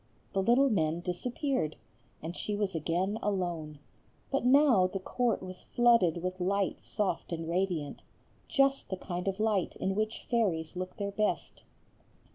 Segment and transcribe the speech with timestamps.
[0.33, 1.75] The little men disappeared,
[2.23, 3.77] and she was again alone;
[4.31, 8.01] but now the court was flooded with light soft and radiant,
[8.47, 11.61] just the kind of light in which fairies look their best.